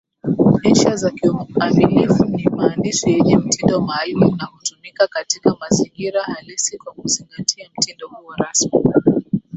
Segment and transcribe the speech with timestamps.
[0.63, 7.69] Insha za kiuamilifu ni maandishi yenye mtindo maalum na hutumika katika mazingira halisi kwa kuzingatia
[7.77, 8.71] mtindo huo rasmi.